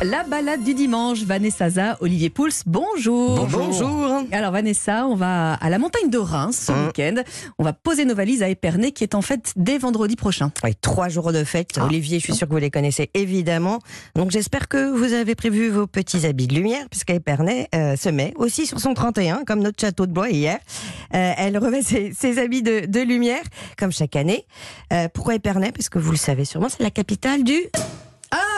La 0.00 0.22
balade 0.22 0.62
du 0.62 0.74
dimanche, 0.74 1.22
Vanessa 1.24 1.70
Za, 1.70 1.96
Olivier 2.00 2.30
Pouls, 2.30 2.50
bonjour. 2.66 3.46
Bonjour. 3.48 4.22
Alors 4.30 4.52
Vanessa, 4.52 5.06
on 5.08 5.16
va 5.16 5.54
à 5.54 5.68
la 5.70 5.78
montagne 5.80 6.08
de 6.08 6.18
Reims 6.18 6.66
ce 6.66 6.72
Hein. 6.72 6.86
week-end. 6.86 7.20
On 7.58 7.64
va 7.64 7.72
poser 7.72 8.04
nos 8.04 8.14
valises 8.14 8.44
à 8.44 8.48
Épernay 8.48 8.92
qui 8.92 9.02
est 9.02 9.16
en 9.16 9.22
fête 9.22 9.52
dès 9.56 9.76
vendredi 9.76 10.14
prochain. 10.14 10.52
Oui, 10.62 10.76
trois 10.80 11.08
jours 11.08 11.32
de 11.32 11.42
fête. 11.42 11.70
Ah. 11.78 11.86
Olivier, 11.86 12.20
je 12.20 12.24
suis 12.24 12.34
sûr 12.34 12.46
que 12.46 12.52
vous 12.52 12.60
les 12.60 12.70
connaissez 12.70 13.10
évidemment. 13.14 13.80
Donc 14.14 14.30
j'espère 14.30 14.68
que 14.68 14.88
vous 14.96 15.12
avez 15.14 15.34
prévu 15.34 15.68
vos 15.68 15.88
petits 15.88 16.24
habits 16.26 16.46
de 16.46 16.54
lumière, 16.54 16.86
puisque 16.88 17.10
Épernay 17.10 17.68
euh, 17.74 17.96
se 17.96 18.08
met 18.08 18.34
aussi 18.36 18.66
sur 18.66 18.78
son 18.78 18.94
31, 18.94 19.42
comme 19.44 19.60
notre 19.60 19.80
château 19.80 20.06
de 20.06 20.12
bois 20.12 20.30
hier. 20.30 20.58
Euh, 21.14 21.32
elle 21.36 21.58
revêt 21.58 21.82
ses, 21.82 22.12
ses 22.12 22.38
habits 22.38 22.62
de, 22.62 22.86
de 22.86 23.00
lumière, 23.00 23.42
comme 23.76 23.90
chaque 23.90 24.14
année. 24.14 24.46
Euh, 24.92 25.08
pourquoi 25.12 25.34
Épernay? 25.34 25.72
Parce 25.72 25.88
que 25.88 25.98
vous 25.98 26.12
le 26.12 26.16
savez 26.16 26.44
sûrement, 26.44 26.68
c'est 26.68 26.84
la 26.84 26.92
capitale 26.92 27.42
du 27.42 27.58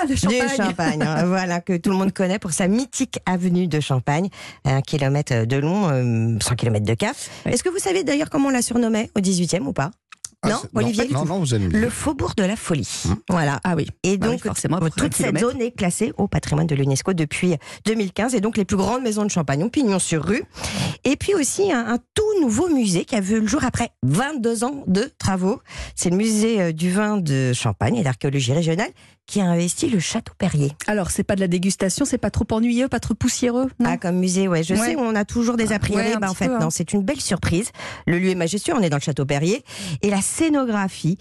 le 0.08 0.16
champagne. 0.16 0.48
Du 0.48 0.56
Champagne, 0.56 1.02
hein, 1.02 1.24
voilà, 1.26 1.60
que 1.60 1.76
tout 1.76 1.90
le 1.90 1.96
monde 1.96 2.12
connaît 2.12 2.38
pour 2.38 2.52
sa 2.52 2.68
mythique 2.68 3.18
avenue 3.26 3.66
de 3.68 3.80
Champagne, 3.80 4.28
un 4.64 4.80
kilomètre 4.82 5.44
de 5.46 5.56
long, 5.56 5.88
euh, 5.90 6.36
100 6.40 6.54
km 6.56 6.84
de. 6.84 6.96
Ouais. 7.00 7.52
Est-ce 7.52 7.62
que 7.62 7.68
vous 7.68 7.78
savez 7.78 8.04
d'ailleurs 8.04 8.30
comment 8.30 8.48
on 8.48 8.52
la 8.52 8.62
surnommait 8.62 9.10
au 9.16 9.20
18e 9.20 9.66
ou 9.66 9.72
pas? 9.72 9.90
Non, 10.42 10.56
c'est- 10.62 10.68
Olivier 10.74 11.08
Non, 11.12 11.26
non, 11.26 11.38
vous 11.40 11.52
allez 11.52 11.66
me 11.66 11.70
dire. 11.70 11.80
Le 11.80 11.90
faubourg 11.90 12.32
de 12.34 12.42
la 12.44 12.56
folie. 12.56 12.88
Voilà. 13.28 13.60
Ah 13.62 13.74
oui. 13.76 13.86
Et 14.02 14.16
Bah 14.16 14.28
oui, 14.28 14.36
donc, 14.36 14.44
forcément, 14.46 14.78
toute 14.80 14.98
cette 14.98 15.12
kilomètre. 15.16 15.50
zone 15.50 15.60
est 15.60 15.70
classée 15.72 16.14
au 16.16 16.28
patrimoine 16.28 16.66
de 16.66 16.74
l'UNESCO 16.74 17.12
depuis 17.12 17.56
2015. 17.84 18.34
Et 18.34 18.40
donc, 18.40 18.56
les 18.56 18.64
plus 18.64 18.78
grandes 18.78 19.02
maisons 19.02 19.22
de 19.24 19.30
Champagne 19.30 19.62
ont 19.62 19.68
pignon 19.68 19.98
sur 19.98 20.24
rue. 20.24 20.42
Et 21.04 21.16
puis 21.16 21.34
aussi, 21.34 21.70
un, 21.70 21.86
un 21.92 21.98
tout 22.14 22.29
nouveau 22.40 22.68
musée 22.68 23.04
qui 23.04 23.14
a 23.16 23.20
vu 23.20 23.40
le 23.40 23.46
jour 23.46 23.64
après 23.64 23.90
22 24.02 24.64
ans 24.64 24.84
de 24.86 25.10
travaux. 25.18 25.60
C'est 25.94 26.10
le 26.10 26.16
musée 26.16 26.60
euh, 26.60 26.72
du 26.72 26.90
vin 26.90 27.16
de 27.18 27.52
Champagne 27.52 27.96
et 27.96 28.02
d'archéologie 28.02 28.52
régionale 28.52 28.88
qui 29.26 29.40
a 29.40 29.44
investi 29.44 29.88
le 29.88 30.00
château 30.00 30.32
Perrier. 30.38 30.72
Alors, 30.88 31.10
c'est 31.10 31.22
pas 31.22 31.36
de 31.36 31.40
la 31.40 31.46
dégustation, 31.48 32.04
c'est 32.04 32.18
pas 32.18 32.30
trop 32.30 32.46
ennuyeux, 32.50 32.88
pas 32.88 32.98
trop 33.00 33.14
poussiéreux 33.14 33.68
non? 33.78 33.90
Ah, 33.90 33.96
comme 33.96 34.16
musée, 34.16 34.48
ouais. 34.48 34.62
Je 34.64 34.74
Ouais. 34.74 34.80
sais, 34.80 34.96
on 34.96 35.14
a 35.14 35.24
toujours 35.24 35.56
des 35.56 35.72
a 35.72 35.78
priori. 35.78 36.04
Ouais, 36.08 36.14
un 36.14 36.18
Bah, 36.18 36.30
en 36.30 36.34
fait, 36.34 36.48
peu, 36.48 36.54
hein. 36.56 36.58
non, 36.60 36.70
c'est 36.70 36.92
une 36.92 37.02
belle 37.02 37.20
surprise. 37.20 37.70
Le 38.06 38.18
lieu 38.18 38.30
est 38.30 38.34
majestueux, 38.34 38.74
on 38.76 38.80
est 38.82 38.90
dans 38.90 38.96
le 38.96 39.02
château 39.02 39.24
Perrier. 39.26 39.62
Et 40.02 40.10
la 40.10 40.20
scénographie, 40.20 41.16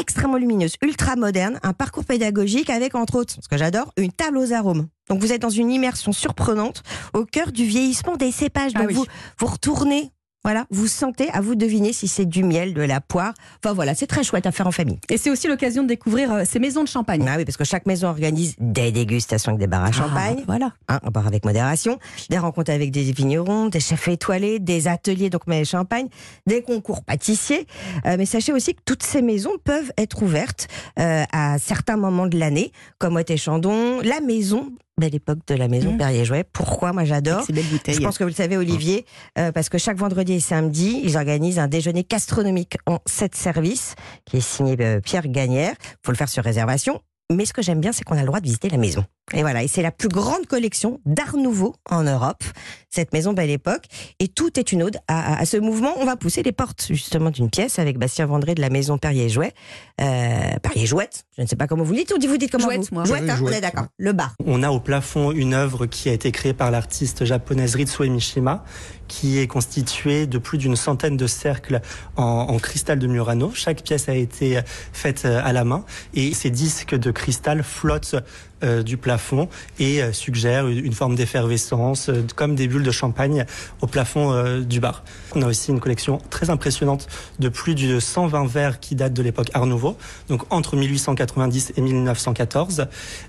extrêmement 0.00 0.36
lumineuse, 0.38 0.74
ultra 0.82 1.14
moderne, 1.14 1.60
un 1.62 1.72
parcours 1.72 2.04
pédagogique 2.04 2.70
avec, 2.70 2.96
entre 2.96 3.14
autres, 3.16 3.36
ce 3.40 3.46
que 3.48 3.56
j'adore, 3.56 3.92
une 3.96 4.10
table 4.10 4.38
aux 4.38 4.52
arômes. 4.52 4.88
Donc 5.08 5.20
vous 5.20 5.32
êtes 5.32 5.42
dans 5.42 5.50
une 5.50 5.70
immersion 5.70 6.10
surprenante 6.10 6.82
au 7.12 7.24
cœur 7.24 7.52
du 7.52 7.64
vieillissement 7.64 8.16
des 8.16 8.32
cépages. 8.32 8.72
Ah 8.74 8.80
Donc 8.80 8.88
oui. 8.88 8.94
vous, 8.94 9.04
vous 9.38 9.46
retournez. 9.46 10.10
Voilà, 10.44 10.66
vous 10.70 10.88
sentez, 10.88 11.30
à 11.30 11.40
vous 11.40 11.54
de 11.54 11.60
deviner 11.60 11.94
si 11.94 12.06
c'est 12.06 12.26
du 12.26 12.44
miel, 12.44 12.74
de 12.74 12.82
la 12.82 13.00
poire. 13.00 13.32
Enfin 13.64 13.72
voilà, 13.72 13.94
c'est 13.94 14.06
très 14.06 14.22
chouette 14.22 14.44
à 14.44 14.52
faire 14.52 14.66
en 14.66 14.72
famille. 14.72 14.98
Et 15.08 15.16
c'est 15.16 15.30
aussi 15.30 15.48
l'occasion 15.48 15.82
de 15.82 15.88
découvrir 15.88 16.30
euh, 16.30 16.42
ces 16.44 16.58
maisons 16.58 16.82
de 16.82 16.88
champagne. 16.88 17.24
Ah 17.26 17.36
oui, 17.38 17.46
parce 17.46 17.56
que 17.56 17.64
chaque 17.64 17.86
maison 17.86 18.08
organise 18.08 18.54
des 18.58 18.92
dégustations 18.92 19.52
avec 19.52 19.60
des 19.60 19.66
bars 19.66 19.84
à 19.84 19.90
champagne. 19.90 20.36
Ah, 20.40 20.44
voilà. 20.46 20.72
Hein, 20.88 21.00
on 21.02 21.10
part 21.10 21.26
avec 21.26 21.46
modération. 21.46 21.98
Des 22.28 22.36
rencontres 22.36 22.72
avec 22.72 22.90
des 22.90 23.10
vignerons, 23.12 23.68
des 23.68 23.80
chefs 23.80 24.06
étoilés, 24.08 24.58
des 24.58 24.86
ateliers, 24.86 25.30
donc 25.30 25.46
mais 25.46 25.64
champagne, 25.64 26.08
des 26.46 26.60
concours 26.60 27.02
pâtissiers. 27.02 27.66
Euh, 28.04 28.16
mais 28.18 28.26
sachez 28.26 28.52
aussi 28.52 28.74
que 28.74 28.82
toutes 28.84 29.02
ces 29.02 29.22
maisons 29.22 29.56
peuvent 29.64 29.92
être 29.96 30.22
ouvertes 30.22 30.68
euh, 30.98 31.24
à 31.32 31.58
certains 31.58 31.96
moments 31.96 32.26
de 32.26 32.38
l'année, 32.38 32.70
comme 32.98 33.14
Moët 33.14 33.30
et 33.30 33.38
Chandon, 33.38 34.00
la 34.02 34.20
maison, 34.20 34.72
belle 34.98 35.14
époque 35.14 35.38
de 35.46 35.54
la 35.54 35.68
maison 35.68 35.92
Mmh. 35.92 35.98
Perrier-Jouet. 35.98 36.44
Pourquoi? 36.52 36.92
Moi 36.92 37.04
j'adore. 37.04 37.44
Je 37.48 38.00
pense 38.00 38.18
que 38.18 38.24
vous 38.24 38.28
le 38.30 38.34
savez, 38.34 38.56
Olivier, 38.56 39.06
euh, 39.38 39.52
parce 39.52 39.68
que 39.68 39.78
chaque 39.78 39.96
vendredi 39.96 40.34
et 40.34 40.40
samedi, 40.40 41.00
ils 41.04 41.16
organisent 41.16 41.58
un 41.58 41.68
déjeuner 41.68 42.06
gastronomique 42.08 42.76
en 42.86 42.98
sept 43.06 43.34
services, 43.34 43.94
qui 44.24 44.36
est 44.38 44.40
signé 44.40 44.76
euh, 44.80 45.00
Pierre 45.00 45.28
Gagnère. 45.28 45.74
faut 46.04 46.12
le 46.12 46.16
faire 46.16 46.28
sur 46.28 46.44
réservation. 46.44 47.00
Mais 47.32 47.46
ce 47.46 47.52
que 47.52 47.62
j'aime 47.62 47.80
bien, 47.80 47.92
c'est 47.92 48.04
qu'on 48.04 48.16
a 48.16 48.20
le 48.20 48.26
droit 48.26 48.40
de 48.40 48.44
visiter 48.46 48.68
la 48.68 48.76
maison. 48.76 49.04
Et 49.34 49.42
voilà, 49.42 49.62
et 49.62 49.68
c'est 49.68 49.82
la 49.82 49.90
plus 49.90 50.08
grande 50.08 50.46
collection 50.46 51.00
d'art 51.04 51.36
nouveau 51.36 51.74
en 51.90 52.02
Europe, 52.04 52.44
cette 52.88 53.12
maison 53.12 53.32
Belle 53.32 53.50
Époque. 53.50 53.84
Et 54.20 54.28
tout 54.28 54.58
est 54.58 54.70
une 54.72 54.82
ode 54.84 54.96
à, 55.08 55.34
à- 55.34 55.40
à 55.40 55.44
ce 55.44 55.56
mouvement. 55.56 55.92
On 55.98 56.04
va 56.04 56.16
pousser 56.16 56.42
les 56.42 56.52
portes 56.52 56.86
justement 56.90 57.30
d'une 57.30 57.50
pièce 57.50 57.78
avec 57.78 57.98
Bastien 57.98 58.26
Vendré 58.26 58.54
de 58.54 58.60
la 58.60 58.70
maison 58.70 58.96
Perrier-Jouet. 58.96 59.52
Euh, 60.00 60.58
Perrier-Jouette, 60.62 61.24
je 61.36 61.42
ne 61.42 61.46
sais 61.46 61.56
pas 61.56 61.66
comment 61.66 61.82
vous 61.82 61.92
le 61.92 61.98
dites, 61.98 62.12
ou 62.12 62.28
vous 62.28 62.36
dites 62.36 62.50
comment 62.52 62.64
Jouette, 62.64 62.80
vous 62.88 62.94
moi. 62.94 63.04
Jouette, 63.04 63.28
hein, 63.28 63.34
on 63.34 63.38
Jouette, 63.38 63.54
est 63.56 63.60
d'accord. 63.60 63.86
Le 63.98 64.12
bar. 64.12 64.34
On 64.46 64.62
a 64.62 64.70
au 64.70 64.78
plafond 64.80 65.32
une 65.32 65.54
œuvre 65.54 65.86
qui 65.86 66.08
a 66.08 66.12
été 66.12 66.30
créée 66.30 66.54
par 66.54 66.70
l'artiste 66.70 67.24
japonaise 67.24 67.74
Ritsue 67.74 68.08
Mishima, 68.08 68.64
qui 69.08 69.38
est 69.38 69.46
constituée 69.48 70.26
de 70.26 70.38
plus 70.38 70.58
d'une 70.58 70.76
centaine 70.76 71.16
de 71.16 71.26
cercles 71.26 71.80
en, 72.16 72.22
en 72.22 72.58
cristal 72.58 72.98
de 73.00 73.06
Murano. 73.08 73.50
Chaque 73.52 73.82
pièce 73.82 74.08
a 74.08 74.14
été 74.14 74.60
faite 74.92 75.24
euh, 75.24 75.40
à 75.44 75.52
la 75.52 75.64
main 75.64 75.84
et 76.14 76.32
ces 76.32 76.50
disques 76.50 76.94
de 76.94 77.10
cristal 77.10 77.62
flottent 77.62 78.16
euh, 78.64 78.82
du 78.82 78.96
plafond 78.96 79.48
et 79.78 80.02
euh, 80.02 80.12
suggèrent 80.12 80.66
une 80.66 80.92
forme 80.92 81.14
d'effervescence, 81.14 82.08
euh, 82.08 82.24
comme 82.34 82.54
des 82.54 82.68
bulles 82.68 82.82
de 82.82 82.90
champagne 82.90 83.44
au 83.80 83.86
plafond 83.86 84.32
euh, 84.32 84.60
du 84.60 84.80
bar. 84.80 85.04
On 85.34 85.42
a 85.42 85.46
aussi 85.46 85.70
une 85.70 85.80
collection 85.80 86.18
très 86.30 86.50
impressionnante 86.50 87.08
de 87.38 87.48
plus 87.48 87.74
de 87.74 88.00
120 88.00 88.46
verres 88.46 88.80
qui 88.80 88.94
datent 88.94 89.12
de 89.12 89.22
l'époque 89.22 89.50
Art 89.54 89.66
Nouveau, 89.66 89.96
donc 90.28 90.42
entre 90.50 90.76
1890 90.76 91.72
et 91.76 91.80
1914. 91.80 92.86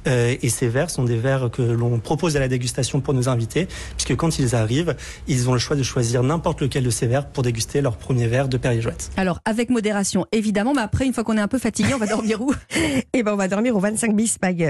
Euh, 0.07 0.35
et 0.41 0.49
ces 0.49 0.67
verres 0.67 0.89
sont 0.89 1.03
des 1.03 1.17
verres 1.17 1.49
que 1.51 1.61
l'on 1.61 1.99
propose 1.99 2.37
à 2.37 2.39
la 2.39 2.47
dégustation 2.47 3.01
pour 3.01 3.13
nos 3.13 3.29
invités, 3.29 3.67
puisque 3.97 4.15
quand 4.15 4.39
ils 4.39 4.55
arrivent, 4.55 4.95
ils 5.27 5.49
ont 5.49 5.53
le 5.53 5.59
choix 5.59 5.75
de 5.75 5.83
choisir 5.83 6.23
n'importe 6.23 6.61
lequel 6.61 6.83
de 6.83 6.89
ces 6.89 7.07
verres 7.07 7.27
pour 7.27 7.43
déguster 7.43 7.81
leur 7.81 7.97
premier 7.97 8.27
verre 8.27 8.47
de 8.47 8.57
Perrier-Jouette. 8.57 9.11
Alors, 9.17 9.39
avec 9.45 9.69
modération, 9.69 10.25
évidemment, 10.31 10.73
mais 10.73 10.81
après, 10.81 11.05
une 11.05 11.13
fois 11.13 11.23
qu'on 11.23 11.37
est 11.37 11.41
un 11.41 11.47
peu 11.47 11.59
fatigué, 11.59 11.93
on 11.93 11.97
va 11.97 12.07
dormir 12.07 12.41
où? 12.41 12.53
Et 13.13 13.23
ben 13.23 13.33
on 13.33 13.37
va 13.37 13.47
dormir 13.47 13.75
au 13.75 13.79
25 13.79 14.15
bis 14.15 14.37
Mag 14.41 14.61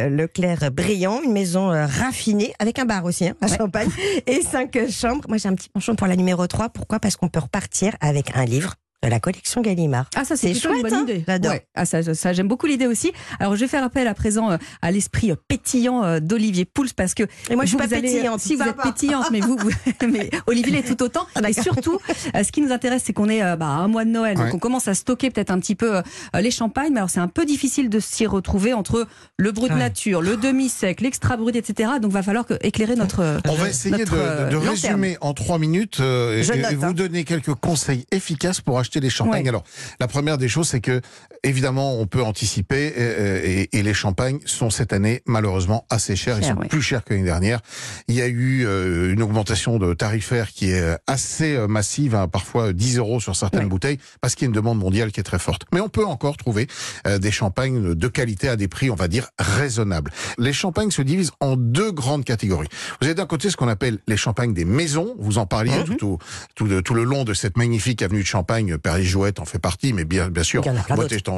Brillant, 0.71 1.21
une 1.23 1.31
maison 1.33 1.71
euh, 1.71 1.85
raffinée 1.85 2.53
avec 2.59 2.79
un 2.79 2.85
bar 2.85 3.05
aussi 3.05 3.27
hein, 3.27 3.35
à 3.41 3.47
Ouais. 3.47 3.57
Champagne 3.57 3.89
et 4.27 4.41
cinq 4.41 4.75
euh, 4.75 4.89
chambres. 4.89 5.23
Moi 5.27 5.37
j'ai 5.37 5.49
un 5.49 5.55
petit 5.55 5.69
penchant 5.69 5.95
pour 5.95 6.07
la 6.07 6.15
numéro 6.15 6.45
3. 6.47 6.69
Pourquoi? 6.69 6.99
Parce 6.99 7.15
qu'on 7.15 7.27
peut 7.29 7.39
repartir 7.39 7.95
avec 8.01 8.35
un 8.35 8.45
livre 8.45 8.73
de 9.05 9.11
la 9.11 9.19
collection 9.19 9.61
Gallimard. 9.61 10.09
Ah, 10.15 10.25
ça, 10.25 10.35
c'est 10.35 10.53
C'est 10.53 10.59
plutôt 10.59 10.69
une 10.75 10.81
chouette, 10.81 10.91
bonne 10.91 10.99
hein 10.99 11.03
idée. 11.03 11.23
J'adore. 11.27 11.51
Ouais. 11.53 11.65
Ah, 11.75 11.85
ça, 11.85 12.13
ça 12.13 12.33
j'aime 12.33 12.47
beaucoup 12.47 12.65
l'idée 12.67 12.87
aussi. 12.87 13.11
Alors, 13.39 13.55
je 13.55 13.61
vais 13.61 13.67
faire 13.67 13.83
appel 13.83 14.07
à 14.07 14.13
présent 14.13 14.51
euh, 14.51 14.57
à 14.81 14.91
l'esprit 14.91 15.31
euh, 15.31 15.35
pétillant 15.47 16.03
euh, 16.03 16.19
d'Olivier 16.19 16.65
Pouls 16.65 16.87
parce 16.95 17.13
que. 17.13 17.23
Et 17.49 17.55
moi 17.55 17.65
je 17.65 17.69
suis 17.69 17.77
pas 17.77 17.85
allez- 17.85 18.01
pétillante. 18.01 18.39
Si, 18.39 18.55
vous 18.55 18.63
êtes 18.63 18.77
pétillante, 18.77 19.31
mais 19.31 19.39
vous, 19.39 19.57
vous- 19.57 19.71
mais 20.11 20.29
Olivier 20.47 20.71
l'est 20.73 20.83
tout 20.95 21.03
autant. 21.03 21.27
Et 21.47 21.53
surtout, 21.53 21.99
ce 22.35 22.51
qui 22.51 22.61
nous 22.61 22.71
intéresse, 22.71 23.03
c'est 23.05 23.13
qu'on 23.13 23.29
est 23.29 23.41
bah, 23.57 23.65
à 23.67 23.69
un 23.69 23.87
mois 23.87 24.05
de 24.05 24.09
Noël. 24.09 24.35
Donc, 24.35 24.45
Ouais. 24.45 24.51
on 24.53 24.59
commence 24.59 24.87
à 24.87 24.93
stocker 24.93 25.29
peut-être 25.31 25.51
un 25.51 25.59
petit 25.59 25.75
peu 25.75 26.01
les 26.39 26.51
champagnes. 26.51 26.91
Mais 26.91 26.97
alors, 26.99 27.09
c'est 27.09 27.19
un 27.19 27.27
peu 27.27 27.45
difficile 27.45 27.89
de 27.89 27.99
s'y 27.99 28.25
retrouver 28.25 28.73
entre 28.73 29.07
le 29.37 29.51
brut 29.51 29.71
Ouais. 29.71 29.77
nature, 29.79 30.21
le 30.21 30.37
demi-sec, 30.37 31.01
l'extra 31.01 31.37
brut, 31.37 31.55
etc. 31.55 31.93
Donc, 32.01 32.11
va 32.11 32.21
falloir 32.23 32.45
que, 32.45 32.53
éclairer 32.61 32.95
notre. 32.95 33.39
On 33.47 33.53
va 33.55 33.69
essayer 33.69 33.97
notre, 33.97 34.15
de, 34.15 34.49
de 34.49 34.55
long 34.55 34.61
terme. 34.61 34.69
résumer 35.01 35.17
en 35.21 35.33
trois 35.33 35.57
minutes 35.59 35.99
euh, 35.99 36.41
et, 36.41 36.75
vous 36.75 36.85
hein. 36.85 36.93
donner 36.93 37.23
quelques 37.23 37.53
conseils 37.55 38.05
efficaces 38.11 38.61
pour 38.61 38.77
acheter 38.79 38.94
des 38.99 39.09
champagnes. 39.09 39.43
Ouais. 39.43 39.49
Alors, 39.49 39.63
la 39.99 40.07
première 40.07 40.37
des 40.37 40.47
choses, 40.47 40.67
c'est 40.69 40.81
que 40.81 41.01
évidemment, 41.43 41.99
on 41.99 42.07
peut 42.07 42.23
anticiper 42.23 42.93
euh, 42.97 43.39
et, 43.43 43.69
et 43.77 43.83
les 43.83 43.93
champagnes 43.93 44.39
sont 44.45 44.69
cette 44.69 44.93
année 44.93 45.21
malheureusement 45.25 45.85
assez 45.89 46.15
chers. 46.15 46.37
Ils 46.39 46.43
Cher, 46.45 46.55
sont 46.55 46.61
ouais. 46.61 46.67
plus 46.67 46.81
chers 46.81 47.03
que 47.03 47.13
l'année 47.13 47.25
dernière. 47.25 47.59
Il 48.07 48.15
y 48.15 48.21
a 48.21 48.27
eu 48.27 48.65
euh, 48.65 49.13
une 49.13 49.21
augmentation 49.21 49.77
de 49.77 49.93
tarifaire 49.93 50.51
qui 50.51 50.71
est 50.71 50.97
assez 51.07 51.55
euh, 51.55 51.67
massive, 51.67 52.15
hein, 52.15 52.27
parfois 52.27 52.73
10 52.73 52.97
euros 52.97 53.19
sur 53.19 53.35
certaines 53.35 53.61
Ouais. 53.61 53.65
bouteilles, 53.69 53.99
parce 54.21 54.35
qu'il 54.35 54.45
y 54.45 54.47
a 54.47 54.49
une 54.49 54.55
demande 54.55 54.79
mondiale 54.79 55.11
qui 55.11 55.19
est 55.19 55.23
très 55.23 55.39
forte. 55.39 55.63
Mais 55.73 55.79
on 55.79 55.89
peut 55.89 56.05
encore 56.05 56.37
trouver 56.37 56.67
euh, 57.07 57.17
des 57.19 57.31
champagnes 57.31 57.93
de 57.95 58.07
qualité 58.07 58.49
à 58.49 58.55
des 58.55 58.67
prix, 58.67 58.89
on 58.89 58.95
va 58.95 59.07
dire, 59.07 59.29
raisonnables. 59.39 60.11
Les 60.37 60.53
champagnes 60.53 60.91
se 60.91 61.01
divisent 61.01 61.31
en 61.39 61.55
deux 61.55 61.91
grandes 61.91 62.25
catégories. 62.25 62.67
Vous 63.01 63.07
avez 63.07 63.15
d'un 63.15 63.25
côté 63.25 63.49
ce 63.49 63.57
qu'on 63.57 63.67
appelle 63.67 63.99
les 64.07 64.17
champagnes 64.17 64.53
des 64.53 64.65
maisons. 64.65 65.15
Vous 65.19 65.37
en 65.37 65.45
parliez 65.45 65.71
Mhm. 65.87 65.97
tout, 65.97 66.17
au- 66.61 66.81
tout 66.81 66.93
le 66.93 67.03
long 67.03 67.23
de 67.23 67.33
cette 67.33 67.57
magnifique 67.57 68.01
avenue 68.01 68.21
de 68.21 68.27
Champagne. 68.27 68.77
Perrier-Jouette 68.85 69.39
en 69.39 69.45
fait 69.45 69.57
partie, 69.57 69.93
mais 69.93 70.05
bien, 70.05 70.29
bien 70.29 70.43
sûr, 70.43 70.63
y 70.65 70.69
en 70.69 70.75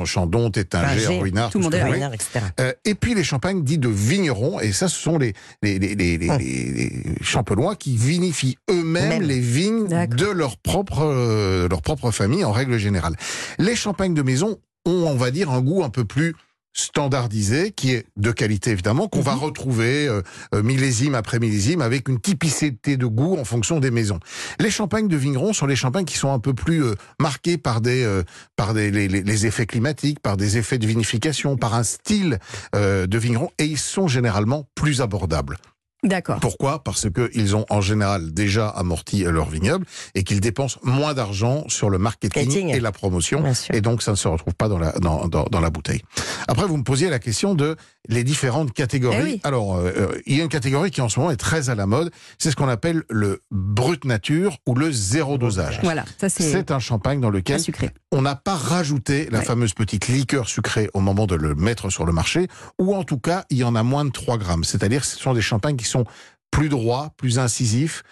Chandon, 0.05 0.51
Tétinger, 0.51 1.19
Ruinart, 1.19 1.49
tout 1.49 1.59
le 1.59 1.63
ce 1.63 1.69
monde 1.69 1.75
voulez. 1.79 1.91
Ruinard, 1.91 2.13
etc. 2.13 2.41
Euh, 2.59 2.73
et 2.83 2.93
puis 2.93 3.15
les 3.15 3.23
champagnes 3.23 3.63
dits 3.63 3.77
de 3.77 3.87
vignerons, 3.87 4.59
et 4.59 4.73
ça 4.73 4.89
ce 4.89 4.97
sont 4.99 5.17
les, 5.17 5.33
les, 5.63 5.79
les, 5.79 5.95
les, 5.95 6.17
les, 6.17 6.29
Hum. 6.29 6.37
les- 6.39 6.71
les 6.71 7.03
champenois 7.21 7.75
qui 7.77 7.95
vinifient 7.95 8.57
eux-mêmes 8.69 9.09
Même. 9.09 9.21
les 9.23 9.39
vignes 9.39 9.87
de 9.87 10.25
leur 10.25 10.57
propre, 10.57 10.99
euh, 11.03 11.69
leur 11.69 11.81
propre 11.81 12.11
famille 12.11 12.43
en 12.43 12.51
règle 12.51 12.77
générale. 12.77 13.15
Les 13.59 13.75
champagnes 13.77 14.13
de 14.13 14.21
maison 14.21 14.57
ont, 14.85 15.05
on 15.07 15.15
va 15.15 15.31
dire, 15.31 15.49
un 15.49 15.61
goût 15.61 15.83
un 15.83 15.89
peu 15.89 16.03
plus 16.03 16.35
standardisé, 16.77 17.71
qui 17.71 17.91
est 17.91 18.05
de 18.17 18.31
qualité 18.31 18.71
évidemment, 18.71 19.07
qu'on 19.07 19.21
va 19.21 19.33
Mhm. 19.35 19.39
retrouver 19.39 20.07
euh, 20.07 20.21
euh, 20.53 20.63
millésime 20.63 21.15
après 21.15 21.39
millésime, 21.39 21.81
avec 21.81 22.07
une 22.07 22.19
typicité 22.19 22.97
de 22.97 23.05
goût 23.05 23.35
en 23.37 23.43
fonction 23.45 23.79
des 23.79 23.91
maisons. 23.91 24.19
Les 24.59 24.69
champagnes 24.71 25.07
de 25.07 25.17
vignerons 25.17 25.53
sont 25.53 25.65
les 25.65 25.75
champagnes 25.75 26.05
qui 26.05 26.17
sont 26.17 26.31
un 26.31 26.39
peu 26.39 26.53
plus 26.53 26.83
euh, 26.83 26.95
marqués 27.19 27.57
par 27.57 27.81
des 27.81 28.03
euh, 28.03 28.23
par 28.55 28.73
des, 28.73 28.91
les, 28.91 29.07
les- 29.07 29.23
les 29.23 29.45
effets 29.45 29.65
climatiques, 29.65 30.19
par 30.19 30.37
des 30.37 30.57
effets 30.57 30.77
de 30.77 30.87
vinification, 30.87 31.57
par 31.57 31.73
un 31.73 31.83
style 31.83 32.39
euh, 32.75 33.07
de 33.07 33.17
vigneron, 33.17 33.49
et 33.57 33.65
ils 33.65 33.79
sont 33.79 34.07
généralement 34.07 34.67
plus 34.75 35.01
abordables. 35.01 35.57
D'accord. 36.03 36.39
Pourquoi? 36.39 36.83
Parce 36.83 37.07
qu'ils 37.09 37.55
ont 37.55 37.65
en 37.69 37.81
général 37.81 38.31
déjà 38.33 38.67
amorti 38.69 39.23
leur 39.23 39.49
vignoble 39.49 39.85
et 40.13 40.23
qu'ils 40.23 40.39
dépensent 40.41 40.79
moins 40.83 41.13
d'argent 41.15 41.63
sur 41.67 41.89
le 41.89 41.97
marketing 41.97 42.45
Marketing. 42.45 42.69
et 42.69 42.79
la 42.79 42.91
promotion. 42.91 43.41
Bien 43.41 43.53
sûr. 43.55 43.73
Et 43.73 43.81
donc, 43.81 44.03
ça 44.03 44.11
ne 44.11 44.15
se 44.15 44.27
retrouve 44.27 44.53
pas 44.53 44.67
dans 44.69 44.77
la, 44.77 44.91
dans, 44.99 45.27
dans, 45.27 45.45
dans 45.45 45.59
la 45.59 45.69
bouteille. 45.71 46.01
Après, 46.47 46.65
vous 46.67 46.77
me 46.77 46.83
posiez 46.83 47.09
la 47.09 47.19
question 47.19 47.55
de 47.55 47.75
les 48.09 48.23
différentes 48.23 48.71
catégories. 48.73 49.17
Eh 49.19 49.23
oui. 49.23 49.41
Alors, 49.43 49.75
euh, 49.75 49.91
euh, 49.97 50.21
il 50.27 50.37
y 50.37 50.39
a 50.39 50.43
une 50.43 50.49
catégorie 50.49 50.91
qui 50.91 51.01
en 51.01 51.09
ce 51.09 51.19
moment 51.19 51.31
est 51.31 51.35
très 51.37 51.69
à 51.69 51.75
la 51.75 51.87
mode. 51.87 52.11
C'est 52.37 52.51
ce 52.51 52.55
qu'on 52.55 52.69
appelle 52.69 53.03
le 53.09 53.41
brut 53.51 54.05
nature 54.05 54.57
ou 54.67 54.75
le 54.75 54.91
zéro 54.91 55.37
dosage. 55.37 55.79
Voilà, 55.83 56.05
ça 56.19 56.29
c'est 56.29 56.43
C'est 56.43 56.71
un 56.71 56.79
champagne 56.79 57.19
dans 57.19 57.29
lequel 57.31 57.59
sucré. 57.59 57.89
on 58.11 58.21
n'a 58.21 58.35
pas 58.35 58.55
rajouté 58.55 59.27
la 59.31 59.39
Ouais. 59.39 59.45
fameuse 59.45 59.73
petite 59.73 60.07
liqueur 60.07 60.47
sucrée 60.47 60.89
au 60.93 60.99
moment 61.01 61.25
de 61.27 61.35
le 61.35 61.53
mettre 61.55 61.89
sur 61.89 62.05
le 62.05 62.13
marché, 62.13 62.47
ou 62.79 62.95
en 62.95 63.03
tout 63.03 63.17
cas, 63.19 63.45
il 63.49 63.57
y 63.57 63.63
en 63.63 63.75
a 63.75 63.83
moins 63.83 64.05
de 64.05 64.11
3 64.11 64.37
grammes. 64.37 64.63
C'est-à-dire 64.63 65.01
que 65.01 65.07
ce 65.07 65.17
sont 65.17 65.33
des 65.33 65.41
champagnes 65.41 65.75
qui 65.75 65.83
sont 65.87 66.05
plus 66.51 66.69
droits, 66.69 67.13
plus 67.17 67.39
incisifs, 67.39 68.03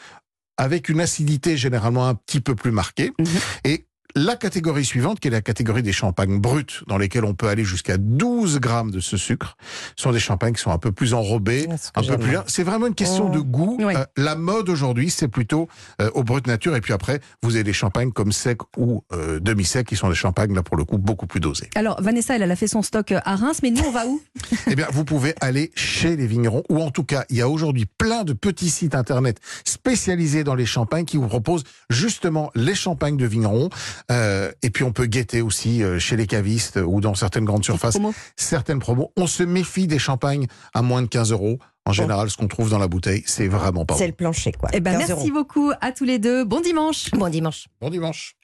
avec 0.57 0.89
une 0.89 1.01
acidité 1.01 1.57
généralement 1.57 2.07
un 2.07 2.15
petit 2.15 2.39
peu 2.39 2.55
plus 2.55 2.71
marquée. 2.71 3.11
Mhm. 3.19 3.27
Et 3.63 3.85
la 4.15 4.35
catégorie 4.35 4.85
suivante, 4.85 5.19
qui 5.19 5.27
est 5.27 5.31
la 5.31 5.41
catégorie 5.41 5.83
des 5.83 5.91
champagnes 5.91 6.39
bruts, 6.39 6.65
dans 6.87 6.97
lesquels 6.97 7.25
on 7.25 7.33
peut 7.33 7.47
aller 7.49 7.65
jusqu'à 7.65 7.97
12 7.97 8.59
grammes 8.59 8.91
de 8.91 8.99
ce 9.01 9.17
sucre, 9.17 9.57
sont 9.97 10.11
des 10.11 10.19
champagnes 10.19 10.53
qui 10.53 10.61
sont 10.61 10.71
un 10.71 10.77
peu 10.77 10.91
plus 10.93 11.13
enrobés, 11.13 11.67
Ah, 11.69 11.99
un 11.99 12.03
peu 12.03 12.17
plus. 12.17 12.37
C'est 12.47 12.63
vraiment 12.63 12.87
une 12.87 12.95
question 12.95 13.27
Oh. 13.29 13.35
de 13.35 13.39
goût. 13.39 13.77
Ouais. 13.81 13.95
Euh, 13.95 14.05
la 14.17 14.35
mode 14.35 14.69
aujourd'hui, 14.69 15.09
c'est 15.09 15.27
plutôt 15.27 15.67
euh, 16.01 16.09
au 16.13 16.23
brut 16.23 16.47
nature. 16.47 16.75
Et 16.75 16.81
puis 16.81 16.93
après, 16.93 17.19
vous 17.43 17.55
avez 17.55 17.63
des 17.65 17.73
champagnes 17.73 18.11
comme 18.11 18.31
sec 18.31 18.59
ou 18.77 19.03
euh, 19.13 19.39
demi-sec, 19.39 19.87
qui 19.87 19.95
sont 19.95 20.07
des 20.09 20.15
champagnes 20.15 20.53
là 20.55 20.63
pour 20.63 20.77
le 20.77 20.85
coup 20.85 20.97
beaucoup 20.97 21.27
plus 21.27 21.39
dosés. 21.41 21.69
Alors 21.75 22.01
Vanessa, 22.01 22.35
elle, 22.35 22.41
elle 22.41 22.51
a 22.51 22.55
fait 22.55 22.67
son 22.67 22.81
stock 22.81 23.11
euh, 23.11 23.19
à 23.25 23.35
Reims, 23.35 23.59
mais 23.63 23.71
nous 23.71 23.83
on 23.85 23.91
va 23.91 24.05
où? 24.07 24.21
Eh 24.67 24.75
bien, 24.75 24.87
vous 24.91 25.03
pouvez 25.05 25.35
aller 25.41 25.71
chez 25.75 26.15
les 26.15 26.25
vignerons, 26.27 26.63
ou 26.69 26.81
en 26.81 26.89
tout 26.91 27.03
cas, 27.03 27.25
il 27.29 27.35
y 27.37 27.41
a 27.41 27.49
aujourd'hui 27.49 27.85
plein 27.97 28.23
de 28.23 28.33
petits 28.33 28.69
sites 28.69 28.95
internet 28.95 29.39
spécialisés 29.65 30.43
dans 30.43 30.55
les 30.55 30.65
champagnes 30.65 31.05
qui 31.05 31.17
vous 31.17 31.27
proposent 31.27 31.63
justement 31.89 32.49
les 32.55 32.75
champagnes 32.75 33.17
de 33.17 33.25
vignerons. 33.25 33.69
Euh, 34.11 34.51
et 34.61 34.69
puis, 34.69 34.83
on 34.83 34.91
peut 34.91 35.05
guetter 35.05 35.41
aussi 35.41 35.81
euh, 35.83 35.99
chez 35.99 36.15
les 36.15 36.27
cavistes 36.27 36.79
ou 36.85 37.01
dans 37.01 37.15
certaines 37.15 37.45
grandes 37.45 37.63
surfaces 37.65 37.95
Promo. 37.95 38.13
certaines 38.35 38.79
promos. 38.79 39.11
On 39.17 39.27
se 39.27 39.43
méfie 39.43 39.87
des 39.87 39.99
champagnes 39.99 40.47
à 40.73 40.81
moins 40.81 41.01
de 41.01 41.07
15 41.07 41.31
euros. 41.31 41.57
En 41.87 41.91
général, 41.91 42.29
ce 42.31 42.37
qu'on 42.37 42.47
trouve 42.47 42.69
dans 42.71 42.79
la 42.79 42.87
bouteille, 42.87 43.23
c'est 43.27 43.47
vraiment 43.47 43.85
pas 43.85 43.93
C'est 43.95 44.05
bon. 44.05 44.07
le 44.09 44.15
plancher, 44.15 44.51
quoi. 44.53 44.69
Eh 44.73 44.79
ben 44.79 44.97
15 44.97 44.99
merci 45.09 45.11
euros. 45.29 45.31
beaucoup 45.43 45.71
à 45.81 45.91
tous 45.91 46.03
les 46.03 46.17
deux. 46.17 46.43
Bon 46.43 46.59
dimanche. 46.59 47.11
Bon 47.11 47.29
dimanche. 47.29 47.67
Bon 47.79 47.89
dimanche. 47.91 48.35